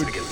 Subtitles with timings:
[0.00, 0.29] പിടിക്കൽ